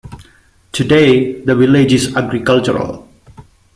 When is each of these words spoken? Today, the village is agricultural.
Today, 0.71 1.41
the 1.41 1.55
village 1.55 1.93
is 1.93 2.15
agricultural. 2.15 3.07